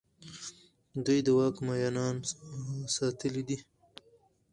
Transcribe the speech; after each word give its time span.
دوی 1.05 1.19
د 1.25 1.27
واک 1.37 1.55
مينان 1.67 2.15
ستايلي 2.93 3.43
دي. 3.47 3.57